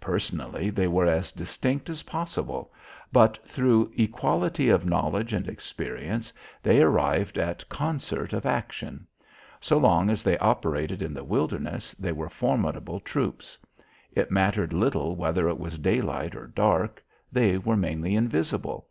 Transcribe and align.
Personally 0.00 0.70
they 0.70 0.86
were 0.86 1.06
as 1.08 1.32
distinct 1.32 1.90
as 1.90 2.04
possible, 2.04 2.72
but 3.10 3.38
through 3.38 3.90
equality 3.96 4.68
of 4.68 4.86
knowledge 4.86 5.32
and 5.32 5.48
experience, 5.48 6.32
they 6.62 6.80
arrived 6.80 7.36
at 7.36 7.68
concert 7.68 8.32
of 8.32 8.46
action. 8.46 9.04
So 9.60 9.78
long 9.78 10.08
as 10.08 10.22
they 10.22 10.38
operated 10.38 11.02
in 11.02 11.12
the 11.12 11.24
wilderness, 11.24 11.92
they 11.94 12.12
were 12.12 12.28
formidable 12.28 13.00
troops. 13.00 13.58
It 14.12 14.30
mattered 14.30 14.72
little 14.72 15.16
whether 15.16 15.48
it 15.48 15.58
was 15.58 15.76
daylight 15.76 16.36
or 16.36 16.46
dark; 16.46 17.02
they 17.32 17.58
were 17.58 17.76
mainly 17.76 18.14
invisible. 18.14 18.86